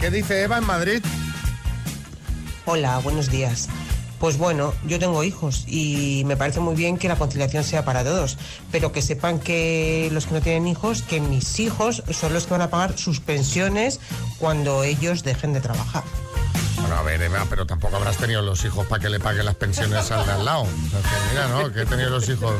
[0.00, 1.02] ¿qué dice Eva en Madrid?
[2.64, 3.68] Hola, buenos días.
[4.20, 8.04] Pues bueno, yo tengo hijos y me parece muy bien que la conciliación sea para
[8.04, 8.38] todos,
[8.70, 12.52] pero que sepan que los que no tienen hijos, que mis hijos son los que
[12.52, 13.98] van a pagar sus pensiones
[14.38, 16.04] cuando ellos dejen de trabajar.
[16.82, 19.54] Bueno, a ver, Eva, pero tampoco habrás tenido los hijos para que le paguen las
[19.54, 20.62] pensiones al de al lado.
[20.62, 21.72] O sea, que mira, ¿no?
[21.72, 22.54] Que he tenido los hijos.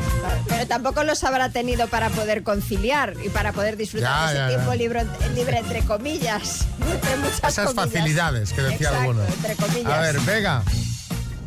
[0.47, 4.35] Pero tampoco los habrá tenido para poder conciliar y para poder disfrutar Ya, de ese
[4.37, 4.55] ya, ya.
[4.55, 5.05] tiempo libre,
[5.35, 6.65] libre entre comillas.
[6.91, 7.73] Entre muchas Esas comillas.
[7.93, 9.23] facilidades que decía Exacto, alguno.
[9.25, 9.91] entre comillas.
[9.93, 10.63] A ver, Vega.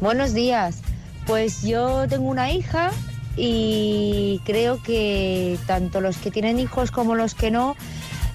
[0.00, 0.76] Buenos días.
[1.26, 2.90] Pues yo tengo una hija
[3.36, 7.76] y creo que tanto los que tienen hijos como los que no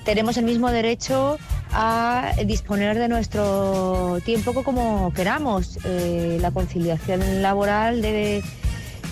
[0.03, 1.37] tenemos el mismo derecho
[1.73, 5.77] a disponer de nuestro tiempo co- como queramos.
[5.85, 8.43] Eh, la conciliación laboral debe,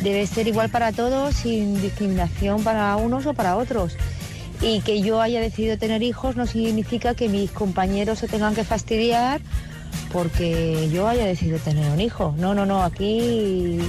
[0.02, 3.96] debe ser igual para todos, sin discriminación para unos o para otros.
[4.62, 8.64] Y que yo haya decidido tener hijos no significa que mis compañeros se tengan que
[8.66, 9.40] fastidiar
[10.12, 12.34] porque yo haya decidido tener un hijo.
[12.38, 13.80] No, no, no, aquí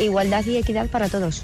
[0.00, 1.42] igualdad y equidad para todos.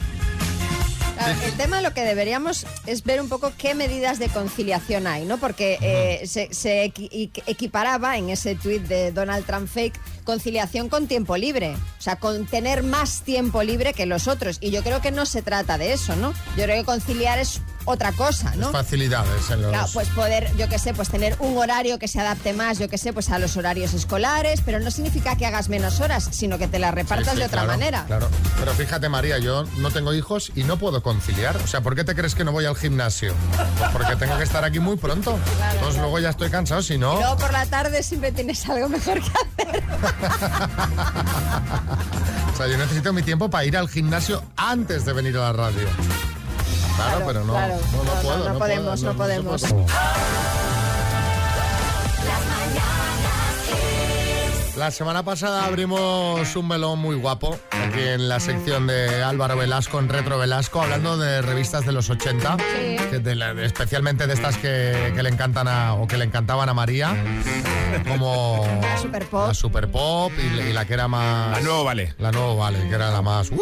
[1.45, 5.39] El tema lo que deberíamos es ver un poco qué medidas de conciliación hay, ¿no?
[5.39, 10.89] Porque eh, se, se equi- equi- equiparaba en ese tuit de Donald Trump fake conciliación
[10.89, 14.59] con tiempo libre, o sea, con tener más tiempo libre que los otros.
[14.61, 16.33] Y yo creo que no se trata de eso, ¿no?
[16.57, 18.73] Yo creo que conciliar es otra cosa, ¿no?
[18.73, 19.71] Facilidades en los...
[19.71, 22.89] Claro, pues poder, yo qué sé, pues tener un horario que se adapte más, yo
[22.89, 26.59] qué sé, pues a los horarios escolares, pero no significa que hagas menos horas, sino
[26.59, 28.05] que te las repartas Sí, sí, de otra claro, manera.
[28.07, 31.57] Claro, pero fíjate María, yo no tengo hijos y no puedo conciliar.
[31.59, 33.35] O sea, ¿por qué te crees que no voy al gimnasio?
[33.79, 35.39] Pues porque tengo que estar aquí muy pronto.
[35.75, 37.15] Entonces luego ya estoy cansado, si no...
[37.15, 39.83] Y luego por la tarde siempre tienes algo mejor que hacer.
[42.53, 45.53] O sea, yo necesito mi tiempo para ir al gimnasio antes de venir a la
[45.53, 45.89] radio.
[46.97, 47.75] Claro, Claro, pero no, claro.
[47.93, 48.49] no, no puedo.
[48.53, 49.65] no podemos, no podemos.
[54.85, 59.99] La semana pasada abrimos un melón muy guapo aquí en la sección de Álvaro Velasco,
[59.99, 62.59] en Retro Velasco, hablando de revistas de los 80,
[63.11, 66.27] que de la- de- especialmente de estas que, que le encantan a, o que le
[66.27, 67.17] encantaban a María,
[68.07, 69.49] como La Super Pop.
[69.49, 71.53] la Super Pop y, la- y la que era más...
[71.53, 72.15] La Nuevo Vale.
[72.19, 73.51] La Nuevo Vale, que era la más...
[73.53, 73.57] ¡uh!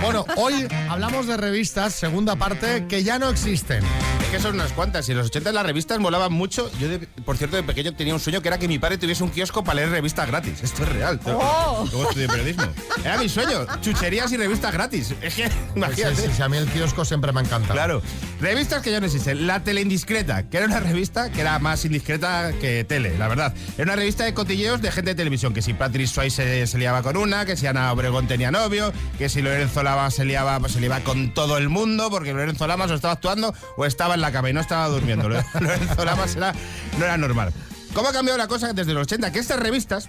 [0.00, 3.84] Bueno, hoy hablamos de revistas, segunda parte, que ya no existen.
[4.28, 5.08] Es que son unas cuantas.
[5.08, 6.70] Y en los 80 las revistas molaban mucho.
[6.78, 9.24] Yo, de- por cierto, de pequeño tenía un sueño que era que mi padre tuviese
[9.24, 10.62] un kiosco para leer revistas gratis.
[10.62, 11.18] Esto es real.
[11.24, 11.86] Oh.
[11.90, 12.64] Luego estudié periodismo.
[13.02, 13.64] Era mi sueño.
[13.80, 15.14] Chucherías y revistas gratis.
[15.22, 16.16] Es que, imagínate.
[16.16, 17.72] Sí, sí, sí, a mí el kiosco siempre me encanta.
[17.72, 18.02] Claro.
[18.38, 19.46] Revistas que ya no existen.
[19.46, 23.54] La Tele Indiscreta, que era una revista que era más indiscreta que tele, la verdad.
[23.78, 25.54] Era una revista de cotilleos de gente de televisión.
[25.54, 28.92] Que si Patrick Swayze se, se liaba con una, que si Ana Obregón tenía novio,
[29.16, 32.66] que si Lorenzo Lama se liaba, pues se liaba con todo el mundo, porque Lorenzo
[32.66, 35.28] Lamas o estaba actuando o estaba en la cama y no estaba durmiendo.
[35.28, 36.52] Lo- Lorenzo Lamas era,
[36.98, 37.52] no era normal.
[37.94, 39.32] ¿Cómo ha cambiado la cosa desde los 80?
[39.32, 40.08] Que estas revistas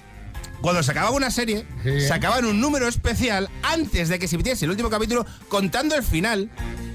[0.61, 1.65] cuando se acababa una serie,
[2.05, 6.49] sacaban un número especial antes de que se emitiese el último capítulo contando el final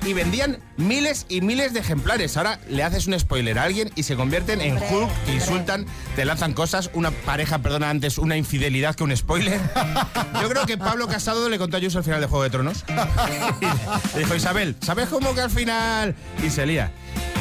[0.04, 2.36] y vendían miles y miles de ejemplares.
[2.36, 6.26] Ahora le haces un spoiler a alguien y se convierten en Hulk, que insultan, te
[6.26, 6.90] lanzan cosas.
[6.92, 9.58] Una pareja perdona antes una infidelidad que un spoiler.
[10.42, 12.84] Yo creo que Pablo Casado le contó a Ayuso el final de Juego de Tronos.
[14.12, 16.14] Y le dijo, Isabel, ¿sabes cómo que al final?
[16.46, 16.92] Y se lía.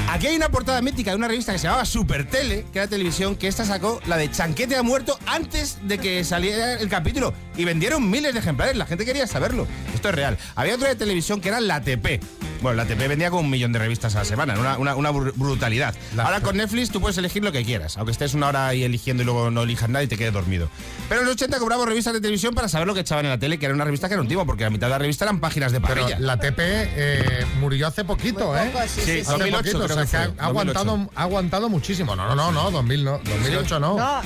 [0.10, 2.88] Aquí hay una portada mítica de una revista que se llamaba Super Tele, que era
[2.88, 7.34] televisión, que esta sacó la de Chanquete ha muerto antes de que saliera el capítulo.
[7.56, 9.66] Y vendieron miles de ejemplares, la gente quería saberlo.
[9.96, 10.38] Esto es real.
[10.56, 12.20] Había otra de televisión que era La TP.
[12.63, 15.12] Bueno, la TP vendía como un millón de revistas a la semana, una, una, una
[15.12, 15.93] br- brutalidad.
[16.17, 19.21] Ahora con Netflix tú puedes elegir lo que quieras, aunque estés una hora ahí eligiendo
[19.21, 20.69] y luego no elijas nada y te quedes dormido.
[21.10, 23.38] Pero en los 80 compramos revistas de televisión para saber lo que echaban en la
[23.38, 25.39] tele, que era una revista que era un porque la mitad de la revista eran
[25.41, 26.19] páginas de Pero parrilla.
[26.19, 28.69] la TP eh, murió hace poquito, ¿eh?
[28.73, 29.19] poco, sí, sí, sí.
[29.19, 32.15] hace 2008 poquito, creo o sea, que que ha, fue, ha aguantado, ha aguantado muchísimo.
[32.15, 33.97] No, no, no, no, 2000 no, 2008 no.
[33.97, 34.21] No,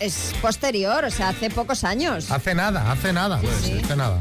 [0.00, 2.30] es posterior, o sea, hace pocos años.
[2.30, 3.78] Hace nada, hace nada, pues, sí.
[3.84, 4.18] hace nada.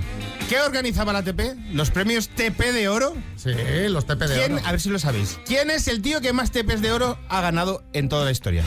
[0.49, 1.55] ¿Qué organizaba la TP?
[1.71, 3.15] ¿Los premios TP de oro?
[3.35, 3.51] Sí,
[3.89, 4.63] los TP de ¿Quién, oro.
[4.65, 5.39] A ver si lo sabéis.
[5.45, 8.63] ¿Quién es el tío que más TPs de oro ha ganado en toda la historia?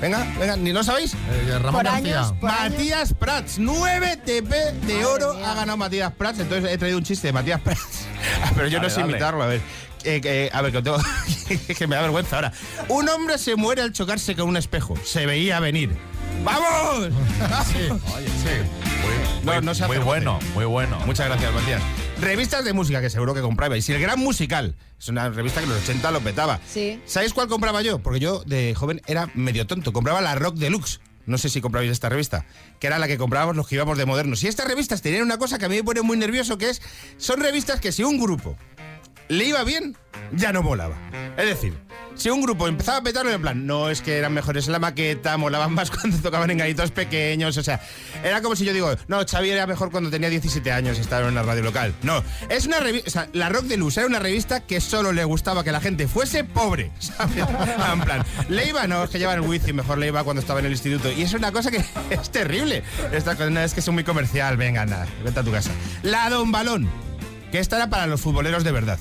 [0.00, 1.14] Venga, venga, ¿ni lo sabéis?
[1.14, 2.18] Eh, Ramón Por García.
[2.20, 4.54] años, por Matías Prats, 9 TP
[4.86, 6.40] de oro ha ganado Matías Prats.
[6.40, 8.06] Entonces he traído un chiste de Matías Prats.
[8.54, 9.12] Pero yo Dale, no sé dale.
[9.12, 9.62] imitarlo, a ver.
[10.04, 10.98] Eh, que- a ver, que, tengo-
[11.78, 12.52] que me da vergüenza ahora.
[12.88, 14.94] Un hombre se muere al chocarse con un espejo.
[15.02, 15.96] Se veía venir.
[16.42, 17.08] ¡Vamos!
[17.72, 17.88] Sí,
[18.42, 19.44] sí.
[19.44, 20.98] No, no se hace muy bueno, muy bueno.
[21.06, 21.82] Muchas gracias, Matías.
[22.20, 23.86] Revistas de música que seguro que comprabais.
[23.88, 24.76] Y el Gran Musical.
[24.98, 26.60] Es una revista que en los 80 lo petaba.
[26.66, 27.00] Sí.
[27.04, 27.98] ¿Sabéis cuál compraba yo?
[27.98, 29.92] Porque yo de joven era medio tonto.
[29.92, 31.00] Compraba la Rock Deluxe.
[31.26, 32.44] No sé si comprabais esta revista,
[32.80, 34.42] que era la que comprábamos los que íbamos de modernos.
[34.42, 36.82] Y estas revistas tenían una cosa que a mí me pone muy nervioso, que es,
[37.16, 38.58] son revistas que si un grupo
[39.28, 39.96] le iba bien,
[40.32, 40.96] ya no molaba.
[41.36, 41.74] Es decir,
[42.14, 44.78] si un grupo empezaba a petarlo en plan, no es que eran mejores en la
[44.78, 47.80] maqueta, molaban más cuando tocaban en gallitos pequeños, o sea,
[48.22, 51.22] era como si yo digo, no, Xavi era mejor cuando tenía 17 años y estaba
[51.26, 51.94] en una radio local.
[52.02, 55.24] No, es una revista, o la Rock de Luz era una revista que solo le
[55.24, 57.36] gustaba que la gente fuese pobre, ¿sabes?
[57.92, 60.72] en plan, Leiva no, es que llevan el wifi, mejor Leiva cuando estaba en el
[60.72, 61.10] instituto.
[61.10, 62.82] Y es una cosa que es terrible.
[63.12, 65.70] Esta cosa es que es muy comercial, venga, nada, vete a tu casa.
[66.02, 66.88] La Don Balón,
[67.50, 68.98] que esta era para los futboleros de verdad.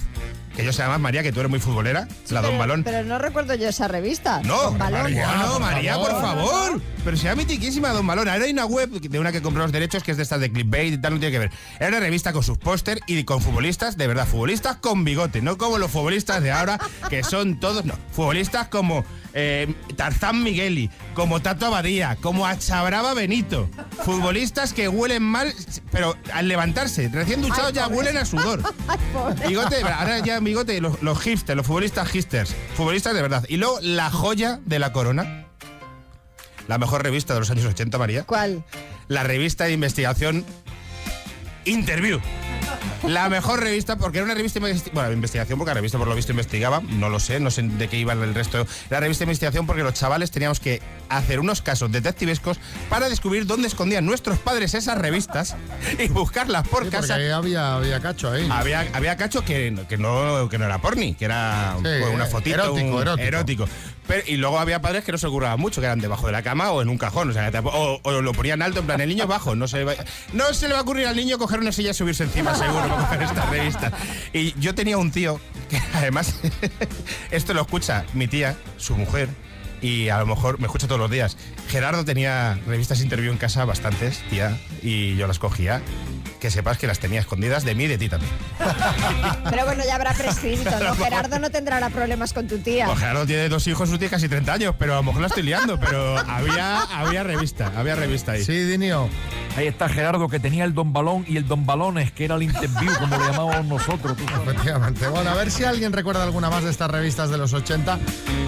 [0.56, 2.84] Que yo sé además, María, que tú eres muy futbolera, la Don pero, Balón.
[2.84, 4.42] Pero no recuerdo yo esa revista.
[4.44, 5.04] No, Con balón.
[5.04, 6.82] María, no, María, por favor.
[7.04, 8.30] Pero sea mitiquísima, Don Balón.
[8.30, 10.52] Ahora hay una web de una que compró los derechos, que es de estas de
[10.52, 11.52] clickbait y tal, no tiene que ver.
[11.80, 15.58] Era una revista con sus póster y con futbolistas, de verdad, futbolistas con bigote, no
[15.58, 21.42] como los futbolistas de ahora, que son todos, no, futbolistas como eh, Tarzán Migueli, como
[21.42, 23.70] Tato Abadía, como Achabraba Benito.
[24.04, 25.54] Futbolistas que huelen mal,
[25.92, 28.62] pero al levantarse, recién duchados ya huelen a sudor.
[29.48, 33.46] Bigote, ahora ya bigote, los, los hipsters, los futbolistas hipsters, futbolistas de verdad.
[33.48, 35.46] Y luego la joya de la corona,
[36.68, 38.24] la mejor revista de los años 80, María.
[38.24, 38.64] ¿Cuál?
[39.08, 40.46] La revista de investigación
[41.66, 42.20] Interview.
[43.08, 46.16] La mejor revista, porque era una revista bueno, de investigación, porque la revista por lo
[46.16, 48.66] visto investigaba, no lo sé, no sé de qué iba el resto.
[48.90, 53.46] La revista de investigación porque los chavales teníamos que hacer unos casos detectivescos para descubrir
[53.46, 55.56] dónde escondían nuestros padres esas revistas
[56.00, 57.16] y buscarlas por Sí, porque casa.
[57.16, 58.48] ahí había, había cacho ahí.
[58.52, 62.26] Había, había cacho que, que, no, que no era porni, que era Sí, pues, una
[62.26, 62.56] fotito.
[62.56, 63.68] erótico, un- erótico.
[64.08, 66.42] Pero, y luego había padres que no se ocurraban mucho, que eran debajo de la
[66.42, 67.30] cama o en un cajón.
[67.30, 69.56] O, sea, o, lo ponían alto, en plan, el niño bajo.
[69.56, 69.94] No se, va,
[70.34, 72.88] no se le va a ocurrir al niño coger una silla y subirse encima, seguro,
[72.90, 73.92] coger esta revista.
[74.34, 75.40] Y yo tenía un tío
[75.70, 76.40] que además,
[77.32, 79.30] esto lo escucha mi tía, su mujer,
[79.84, 81.38] y a lo mejor me escucha todos los días.
[81.68, 85.82] Gerardo tenía revistas interview en casa, bastantes, tía, y yo las cogía.
[86.40, 88.32] Que sepas que las tenía escondidas de mí y de ti también.
[89.50, 90.94] Pero bueno, ya habrá prescrito, ¿no?
[91.04, 92.86] Gerardo no tendrá ahora problemas con tu tía.
[92.86, 95.28] Pues Gerardo tiene dos hijos, su tía casi 30 años, pero a lo mejor la
[95.28, 98.44] estoy liando, pero había, había revista, había revista ahí.
[98.44, 99.08] Sí, Dinio.
[99.56, 102.44] Ahí está Gerardo, que tenía el Don Balón y el Don Balones, que era el
[102.44, 104.18] interview, como le llamábamos nosotros.
[104.18, 104.24] tú.
[104.24, 105.08] Efectivamente.
[105.08, 108.00] Bueno, a ver si alguien recuerda alguna más de estas revistas de los 80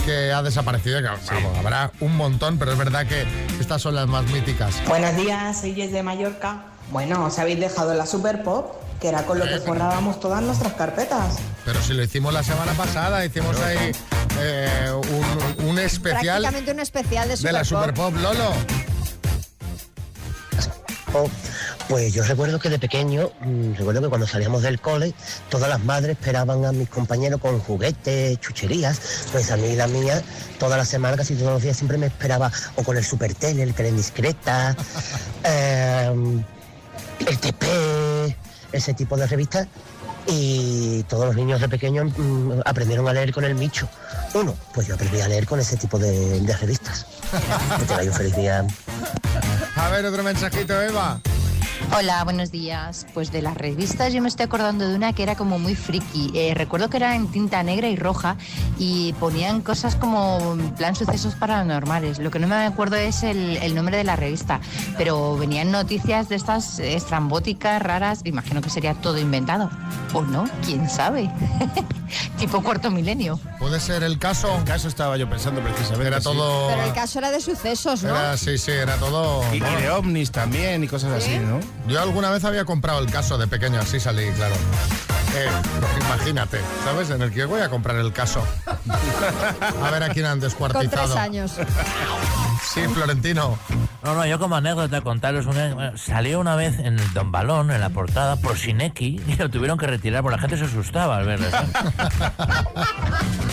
[0.06, 1.02] que ha desaparecido.
[1.02, 3.26] Que, vamos, habrá un montón, pero es verdad que
[3.60, 4.76] estas son las más míticas.
[4.88, 6.64] Buenos días, soy Jess de Mallorca.
[6.92, 10.74] Bueno, os habéis dejado la Super Pop, que era con lo que forrábamos todas nuestras
[10.74, 11.38] carpetas.
[11.66, 13.92] Pero si lo hicimos la semana pasada, hicimos ahí
[14.40, 18.14] eh, un, un especial Prácticamente un especial de de la Super Superpop.
[18.14, 18.54] Pop Lolo.
[21.88, 25.14] Pues yo recuerdo que de pequeño, mm, recuerdo que cuando salíamos del cole,
[25.50, 29.00] todas las madres esperaban a mis compañeros con juguetes, chucherías.
[29.32, 30.22] Pues a mí la mía,
[30.58, 33.62] toda la semana, casi todos los días, siempre me esperaba o con el Super Tele,
[33.62, 34.76] el Tele Discreta,
[35.44, 36.42] eh,
[37.20, 38.36] el TP,
[38.72, 39.68] ese tipo de revistas.
[40.28, 43.88] Y todos los niños de pequeños mm, aprendieron a leer con el Micho.
[44.34, 47.06] Uno, pues yo aprendí a leer con ese tipo de, de revistas.
[47.80, 48.66] Que tengáis un feliz día.
[49.76, 51.22] A ver, otro mensajito, Eva.
[51.94, 53.06] Hola, buenos días.
[53.14, 56.32] Pues de las revistas yo me estoy acordando de una que era como muy friki.
[56.34, 58.36] Eh, recuerdo que era en tinta negra y roja
[58.78, 62.20] y ponían cosas como en plan sucesos paranormales.
[62.20, 64.60] Lo que no me acuerdo es el, el nombre de la revista,
[64.98, 68.22] pero venían noticias de estas estrambóticas, raras.
[68.26, 69.70] Imagino que sería todo inventado.
[70.14, 70.50] ¿O no?
[70.66, 71.30] ¿Quién sabe?
[72.38, 73.40] tipo cuarto milenio.
[73.60, 74.54] Puede ser el caso.
[74.58, 76.08] El caso estaba yo pensando precisamente.
[76.08, 76.24] Era sí.
[76.24, 76.68] todo.
[76.70, 78.10] Pero el caso era de sucesos, ¿no?
[78.10, 79.44] Era, sí, sí, era todo.
[79.54, 81.60] Y, y de ovnis también y cosas así, ¿no?
[81.88, 84.56] Yo alguna vez había comprado el caso de pequeño, así salí, claro.
[85.36, 85.50] Eh,
[86.02, 87.10] imagínate, ¿sabes?
[87.10, 88.44] En el que voy a comprar el caso.
[89.84, 91.14] A ver a quién han Con descuartizado.
[91.14, 91.52] tres años.
[92.74, 93.58] Sí, Florentino.
[94.06, 97.82] No, no, yo como anécdota contaros una salió una vez en el Don Balón, en
[97.82, 101.26] la portada, por Sineki, y lo tuvieron que retirar porque la gente se asustaba al
[101.26, 101.48] verlo.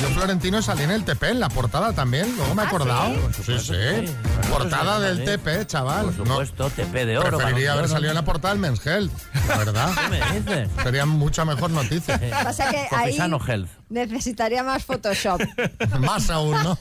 [0.02, 3.14] Yo, Florentino, salí en el TP, en la portada también, luego me he ¿Ah, acordado.
[3.32, 3.58] sí?
[3.58, 4.14] Sí,
[4.50, 5.24] Portada del.
[5.24, 6.06] TP, chaval.
[6.06, 7.38] Por supuesto, TP de oro.
[7.38, 9.10] Preferiría haber salido en la portada del Men's Health,
[9.48, 9.90] la verdad.
[10.02, 10.68] ¿Qué me dices?
[10.82, 12.20] Sería mucha mejor noticia.
[12.44, 13.70] Pasa que ahí Health.
[13.88, 15.40] necesitaría más Photoshop.
[16.00, 16.78] Más aún, ¿no?